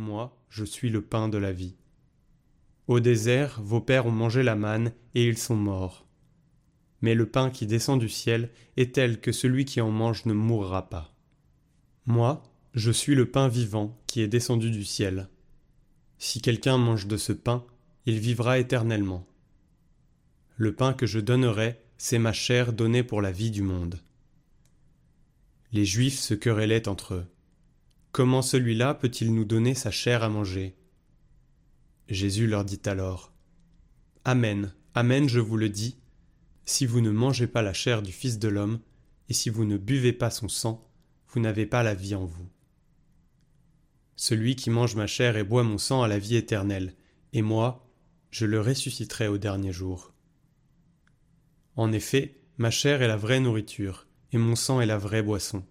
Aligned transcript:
Moi, 0.00 0.34
je 0.48 0.64
suis 0.64 0.88
le 0.88 1.02
pain 1.02 1.28
de 1.28 1.36
la 1.36 1.52
vie. 1.52 1.74
Au 2.86 3.00
désert, 3.00 3.60
vos 3.62 3.82
pères 3.82 4.06
ont 4.06 4.10
mangé 4.10 4.42
la 4.42 4.56
manne, 4.56 4.94
et 5.14 5.28
ils 5.28 5.36
sont 5.36 5.56
morts. 5.56 6.06
Mais 7.02 7.14
le 7.14 7.28
pain 7.28 7.50
qui 7.50 7.66
descend 7.66 8.00
du 8.00 8.08
ciel 8.08 8.48
est 8.78 8.94
tel 8.94 9.20
que 9.20 9.30
celui 9.30 9.66
qui 9.66 9.82
en 9.82 9.90
mange 9.90 10.24
ne 10.24 10.32
mourra 10.32 10.88
pas. 10.88 11.14
Moi, 12.06 12.42
je 12.72 12.90
suis 12.90 13.14
le 13.14 13.30
pain 13.30 13.48
vivant 13.48 14.00
qui 14.06 14.22
est 14.22 14.26
descendu 14.26 14.70
du 14.70 14.86
ciel. 14.86 15.28
Si 16.16 16.40
quelqu'un 16.40 16.78
mange 16.78 17.06
de 17.06 17.18
ce 17.18 17.34
pain, 17.34 17.66
il 18.06 18.20
vivra 18.20 18.58
éternellement. 18.58 19.26
Le 20.56 20.74
pain 20.74 20.94
que 20.94 21.04
je 21.04 21.20
donnerai, 21.20 21.78
c'est 21.98 22.18
ma 22.18 22.32
chair 22.32 22.72
donnée 22.72 23.02
pour 23.02 23.20
la 23.20 23.32
vie 23.32 23.50
du 23.50 23.60
monde. 23.60 24.00
Les 25.72 25.84
Juifs 25.84 26.20
se 26.20 26.32
querellaient 26.32 26.88
entre 26.88 27.16
eux. 27.16 27.26
Comment 28.12 28.42
celui-là 28.42 28.94
peut-il 28.94 29.32
nous 29.32 29.44
donner 29.44 29.74
sa 29.74 29.90
chair 29.90 30.24
à 30.24 30.28
manger? 30.28 30.74
Jésus 32.08 32.48
leur 32.48 32.64
dit 32.64 32.80
alors 32.86 33.32
Amen, 34.24 34.74
Amen, 34.94 35.28
je 35.28 35.38
vous 35.38 35.56
le 35.56 35.68
dis, 35.68 35.96
si 36.64 36.84
vous 36.84 37.00
ne 37.00 37.10
mangez 37.10 37.46
pas 37.46 37.62
la 37.62 37.72
chair 37.72 38.02
du 38.02 38.10
Fils 38.10 38.40
de 38.40 38.48
l'homme, 38.48 38.80
et 39.28 39.32
si 39.32 39.48
vous 39.48 39.64
ne 39.64 39.76
buvez 39.76 40.12
pas 40.12 40.30
son 40.30 40.48
sang, 40.48 40.90
vous 41.28 41.38
n'avez 41.38 41.66
pas 41.66 41.84
la 41.84 41.94
vie 41.94 42.16
en 42.16 42.24
vous. 42.24 42.48
Celui 44.16 44.56
qui 44.56 44.68
mange 44.70 44.96
ma 44.96 45.06
chair 45.06 45.36
et 45.36 45.44
boit 45.44 45.62
mon 45.62 45.78
sang 45.78 46.02
a 46.02 46.08
la 46.08 46.18
vie 46.18 46.34
éternelle, 46.34 46.94
et 47.32 47.42
moi, 47.42 47.88
je 48.32 48.44
le 48.44 48.60
ressusciterai 48.60 49.28
au 49.28 49.38
dernier 49.38 49.72
jour. 49.72 50.12
En 51.76 51.92
effet, 51.92 52.40
ma 52.58 52.72
chair 52.72 53.02
est 53.02 53.08
la 53.08 53.16
vraie 53.16 53.40
nourriture, 53.40 54.08
et 54.32 54.38
mon 54.38 54.56
sang 54.56 54.80
est 54.80 54.86
la 54.86 54.98
vraie 54.98 55.22
boisson. 55.22 55.64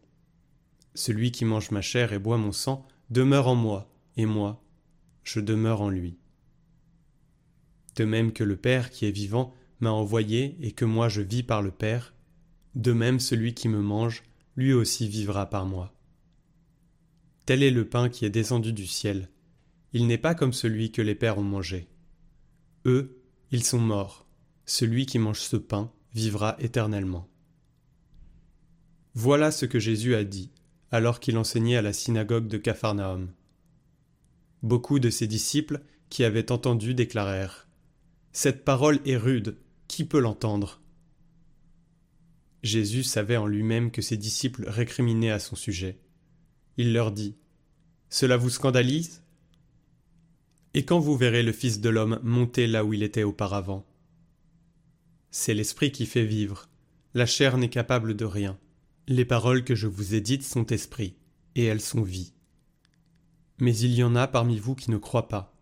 Celui 0.99 1.31
qui 1.31 1.45
mange 1.45 1.71
ma 1.71 1.79
chair 1.79 2.11
et 2.11 2.19
boit 2.19 2.35
mon 2.35 2.51
sang 2.51 2.85
demeure 3.09 3.47
en 3.47 3.55
moi, 3.55 3.89
et 4.17 4.25
moi, 4.25 4.61
je 5.23 5.39
demeure 5.39 5.79
en 5.79 5.87
lui. 5.87 6.17
De 7.95 8.03
même 8.03 8.33
que 8.33 8.43
le 8.43 8.57
Père 8.57 8.89
qui 8.89 9.05
est 9.05 9.11
vivant 9.11 9.55
m'a 9.79 9.91
envoyé 9.91 10.57
et 10.59 10.73
que 10.73 10.83
moi 10.83 11.07
je 11.07 11.21
vis 11.21 11.41
par 11.41 11.61
le 11.61 11.71
Père, 11.71 12.13
de 12.75 12.91
même 12.91 13.21
celui 13.21 13.53
qui 13.53 13.69
me 13.69 13.79
mange, 13.79 14.23
lui 14.57 14.73
aussi 14.73 15.07
vivra 15.07 15.49
par 15.49 15.65
moi. 15.65 15.97
Tel 17.45 17.63
est 17.63 17.71
le 17.71 17.87
pain 17.87 18.09
qui 18.09 18.25
est 18.25 18.29
descendu 18.29 18.73
du 18.73 18.85
ciel. 18.85 19.29
Il 19.93 20.05
n'est 20.05 20.17
pas 20.17 20.35
comme 20.35 20.51
celui 20.51 20.91
que 20.91 21.01
les 21.01 21.15
pères 21.15 21.37
ont 21.37 21.43
mangé. 21.43 21.87
Eux, 22.85 23.23
ils 23.51 23.63
sont 23.63 23.79
morts. 23.79 24.27
Celui 24.65 25.05
qui 25.05 25.17
mange 25.17 25.39
ce 25.39 25.55
pain 25.55 25.93
vivra 26.13 26.57
éternellement. 26.59 27.29
Voilà 29.13 29.49
ce 29.51 29.65
que 29.65 29.79
Jésus 29.79 30.13
a 30.13 30.25
dit 30.25 30.51
alors 30.91 31.19
qu'il 31.19 31.37
enseignait 31.37 31.77
à 31.77 31.81
la 31.81 31.93
synagogue 31.93 32.47
de 32.47 32.57
Capharnaüm. 32.57 33.29
Beaucoup 34.63 34.99
de 34.99 35.09
ses 35.09 35.27
disciples 35.27 35.81
qui 36.09 36.23
avaient 36.23 36.51
entendu 36.51 36.93
déclarèrent 36.93 37.67
Cette 38.31 38.65
parole 38.65 38.99
est 39.05 39.17
rude, 39.17 39.57
qui 39.87 40.05
peut 40.05 40.19
l'entendre? 40.19 40.81
Jésus 42.63 43.03
savait 43.03 43.37
en 43.37 43.47
lui-même 43.47 43.91
que 43.91 44.01
ses 44.01 44.17
disciples 44.17 44.65
récriminaient 44.67 45.31
à 45.31 45.39
son 45.39 45.55
sujet. 45.55 45.99
Il 46.77 46.93
leur 46.93 47.11
dit 47.11 47.35
Cela 48.09 48.37
vous 48.37 48.49
scandalise? 48.49 49.23
Et 50.73 50.83
quand 50.85 50.99
vous 50.99 51.17
verrez 51.17 51.41
le 51.41 51.51
Fils 51.51 51.79
de 51.79 51.89
l'homme 51.89 52.19
monter 52.21 52.67
là 52.67 52.83
où 52.83 52.93
il 52.93 53.03
était 53.03 53.23
auparavant 53.23 53.85
C'est 55.31 55.53
l'esprit 55.53 55.91
qui 55.91 56.05
fait 56.05 56.25
vivre, 56.25 56.67
la 57.13 57.25
chair 57.25 57.57
n'est 57.57 57.69
capable 57.69 58.15
de 58.15 58.25
rien. 58.25 58.57
Les 59.11 59.25
paroles 59.25 59.63
que 59.63 59.73
je 59.73 59.87
vous 59.87 60.13
ai 60.13 60.21
dites 60.21 60.43
sont 60.43 60.67
esprit, 60.67 61.15
et 61.55 61.65
elles 61.65 61.81
sont 61.81 62.03
vie. 62.03 62.31
Mais 63.57 63.75
il 63.75 63.95
y 63.95 64.03
en 64.03 64.15
a 64.15 64.27
parmi 64.27 64.59
vous 64.59 64.75
qui 64.75 64.91
ne 64.91 64.97
croient 64.97 65.27
pas. 65.27 65.57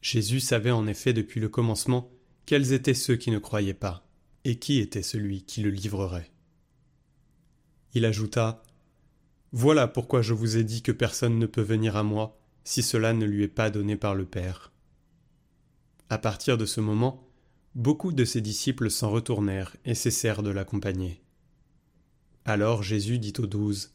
Jésus 0.00 0.40
savait 0.40 0.70
en 0.70 0.86
effet 0.86 1.12
depuis 1.12 1.40
le 1.40 1.50
commencement 1.50 2.10
quels 2.46 2.72
étaient 2.72 2.94
ceux 2.94 3.16
qui 3.16 3.30
ne 3.30 3.38
croyaient 3.38 3.74
pas, 3.74 4.08
et 4.44 4.58
qui 4.58 4.78
était 4.78 5.02
celui 5.02 5.42
qui 5.42 5.60
le 5.60 5.68
livrerait. 5.68 6.32
Il 7.92 8.06
ajouta 8.06 8.62
Voilà 9.52 9.86
pourquoi 9.86 10.22
je 10.22 10.32
vous 10.32 10.56
ai 10.56 10.64
dit 10.64 10.80
que 10.80 10.90
personne 10.90 11.38
ne 11.38 11.44
peut 11.44 11.60
venir 11.60 11.98
à 11.98 12.02
moi 12.02 12.40
si 12.64 12.82
cela 12.82 13.12
ne 13.12 13.26
lui 13.26 13.42
est 13.42 13.48
pas 13.48 13.68
donné 13.68 13.96
par 13.96 14.14
le 14.14 14.24
Père. 14.24 14.72
À 16.08 16.16
partir 16.16 16.56
de 16.56 16.64
ce 16.64 16.80
moment, 16.80 17.28
beaucoup 17.74 18.10
de 18.10 18.24
ses 18.24 18.40
disciples 18.40 18.90
s'en 18.90 19.10
retournèrent 19.10 19.76
et 19.84 19.94
cessèrent 19.94 20.42
de 20.42 20.48
l'accompagner. 20.48 21.22
Alors 22.44 22.82
Jésus 22.82 23.18
dit 23.18 23.34
aux 23.38 23.46
douze 23.46 23.92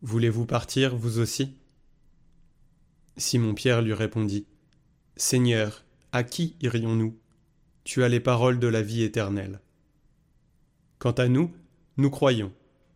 Voulez-vous 0.00 0.46
partir, 0.46 0.96
vous 0.96 1.18
aussi? 1.18 1.54
Simon-Pierre 3.18 3.82
lui 3.82 3.92
répondit 3.92 4.46
Seigneur, 5.16 5.84
à 6.12 6.24
qui 6.24 6.56
irions-nous? 6.62 7.14
Tu 7.84 8.02
as 8.02 8.08
les 8.08 8.20
paroles 8.20 8.58
de 8.58 8.68
la 8.68 8.80
vie 8.80 9.02
éternelle. 9.02 9.60
Quant 10.98 11.12
à 11.12 11.28
nous, 11.28 11.52
nous 11.98 12.10
croyons, 12.10 12.52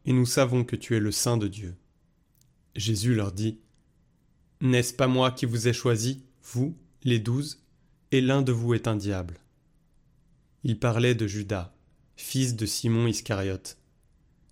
et 0.06 0.12
nous 0.12 0.25
savons 0.25 0.65
que 0.65 0.77
tu 0.77 0.97
es 0.97 1.00
le 1.00 1.12
Saint 1.12 1.37
de 1.37 1.49
Dieu. 1.49 1.75
Jésus 2.77 3.15
leur 3.15 3.33
dit 3.33 3.59
N'est-ce 4.62 4.95
pas 4.95 5.06
moi 5.06 5.33
qui 5.33 5.45
vous 5.45 5.69
ai 5.69 5.72
choisi, 5.75 6.22
vous, 6.43 6.75
les 7.03 7.19
douze, 7.19 7.62
et 8.11 8.22
l'un 8.22 8.41
de 8.41 8.53
vous 8.53 8.72
est 8.72 8.89
un 8.89 8.97
diable? 8.97 9.39
Il 10.65 10.78
parlait 10.78 11.15
de 11.15 11.27
Judas, 11.27 11.75
fils 12.16 12.56
de 12.56 12.65
Simon 12.65 13.06
Iscariote 13.06 13.77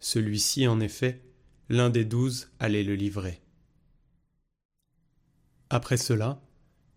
celui-ci, 0.04 0.66
en 0.66 0.80
effet, 0.80 1.22
l'un 1.70 1.88
des 1.88 2.04
douze, 2.04 2.50
allait 2.58 2.82
le 2.82 2.94
livrer. 2.94 3.40
Après 5.70 5.96
cela, 5.96 6.42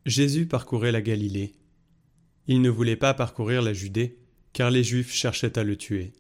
Jésus 0.06 0.46
parcourait 0.46 0.92
la 0.92 1.02
Galilée. 1.02 1.56
Il 2.48 2.62
ne 2.62 2.70
voulait 2.70 2.98
pas 2.98 3.14
parcourir 3.14 3.62
la 3.62 3.72
Judée, 3.72 4.20
car 4.52 4.72
les 4.72 4.84
Juifs 4.84 5.14
cherchaient 5.14 5.58
à 5.58 5.64
le 5.64 5.78
tuer. 5.78 6.12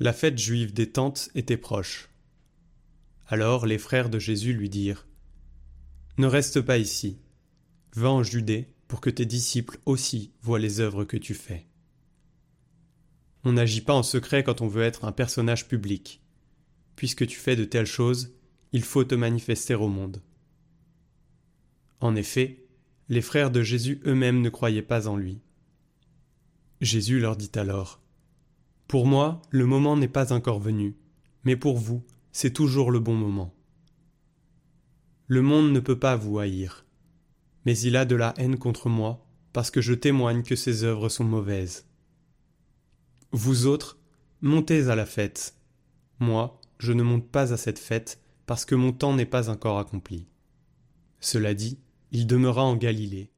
La 0.00 0.12
fête 0.12 0.36
juive 0.36 0.74
des 0.74 0.90
tentes 0.90 1.30
était 1.34 1.56
proche. 1.56 2.10
Alors 3.26 3.64
les 3.64 3.78
frères 3.78 4.10
de 4.10 4.18
Jésus 4.18 4.52
lui 4.52 4.68
dirent 4.68 5.06
Ne 6.18 6.26
reste 6.26 6.60
pas 6.60 6.76
ici, 6.76 7.16
va 7.96 8.10
en 8.10 8.22
Judée 8.22 8.68
pour 8.86 9.00
que 9.00 9.08
tes 9.08 9.24
disciples 9.24 9.78
aussi 9.86 10.34
voient 10.42 10.58
les 10.58 10.80
œuvres 10.80 11.04
que 11.04 11.16
tu 11.16 11.32
fais. 11.32 11.71
On 13.44 13.52
n'agit 13.52 13.80
pas 13.80 13.94
en 13.94 14.02
secret 14.02 14.44
quand 14.44 14.60
on 14.60 14.68
veut 14.68 14.82
être 14.82 15.04
un 15.04 15.12
personnage 15.12 15.66
public. 15.68 16.22
Puisque 16.96 17.26
tu 17.26 17.38
fais 17.38 17.56
de 17.56 17.64
telles 17.64 17.86
choses, 17.86 18.34
il 18.72 18.82
faut 18.82 19.04
te 19.04 19.14
manifester 19.14 19.74
au 19.74 19.88
monde. 19.88 20.22
En 22.00 22.14
effet, 22.14 22.64
les 23.08 23.20
frères 23.20 23.50
de 23.50 23.62
Jésus 23.62 24.00
eux-mêmes 24.06 24.40
ne 24.40 24.48
croyaient 24.48 24.82
pas 24.82 25.08
en 25.08 25.16
lui. 25.16 25.40
Jésus 26.80 27.20
leur 27.20 27.36
dit 27.36 27.50
alors 27.54 28.00
Pour 28.88 29.06
moi, 29.06 29.42
le 29.50 29.66
moment 29.66 29.96
n'est 29.96 30.08
pas 30.08 30.32
encore 30.32 30.60
venu, 30.60 30.96
mais 31.44 31.56
pour 31.56 31.78
vous, 31.78 32.02
c'est 32.32 32.52
toujours 32.52 32.90
le 32.90 33.00
bon 33.00 33.14
moment. 33.14 33.54
Le 35.26 35.42
monde 35.42 35.72
ne 35.72 35.80
peut 35.80 35.98
pas 35.98 36.16
vous 36.16 36.38
haïr, 36.38 36.84
mais 37.64 37.78
il 37.78 37.96
a 37.96 38.04
de 38.04 38.16
la 38.16 38.34
haine 38.36 38.58
contre 38.58 38.88
moi, 38.88 39.24
parce 39.52 39.70
que 39.70 39.80
je 39.80 39.94
témoigne 39.94 40.42
que 40.42 40.56
ses 40.56 40.84
œuvres 40.84 41.08
sont 41.08 41.24
mauvaises. 41.24 41.86
Vous 43.34 43.64
autres, 43.64 43.98
montez 44.42 44.88
à 44.88 44.94
la 44.94 45.06
fête. 45.06 45.54
Moi, 46.18 46.60
je 46.78 46.92
ne 46.92 47.02
monte 47.02 47.26
pas 47.26 47.54
à 47.54 47.56
cette 47.56 47.78
fête, 47.78 48.20
parce 48.44 48.66
que 48.66 48.74
mon 48.74 48.92
temps 48.92 49.14
n'est 49.14 49.24
pas 49.24 49.48
encore 49.48 49.78
accompli. 49.78 50.26
Cela 51.18 51.54
dit, 51.54 51.78
il 52.10 52.26
demeura 52.26 52.62
en 52.62 52.76
Galilée, 52.76 53.30